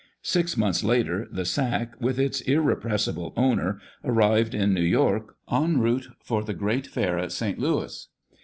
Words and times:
Six 0.23 0.57
months 0.57 0.83
later 0.83 1.27
the 1.31 1.45
sack, 1.45 1.93
with 2.01 2.17
its 2.19 2.41
irrepressible 2.41 3.33
owner, 3.37 3.79
arrived 4.03 4.55
in 4.55 4.73
New 4.73 4.81
York, 4.81 5.35
en 5.51 5.79
route 5.79 6.07
for 6.23 6.43
the 6.43 6.55
great 6.55 6.87
fair 6.87 7.19
at 7.19 7.31
St. 7.31 7.59
Louis. 7.59 8.07